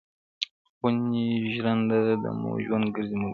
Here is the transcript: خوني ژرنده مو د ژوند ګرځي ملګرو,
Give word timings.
خوني 0.75 1.25
ژرنده 1.53 1.99
مو 2.39 2.51
د 2.57 2.61
ژوند 2.65 2.85
ګرځي 2.95 3.15
ملګرو, 3.19 3.29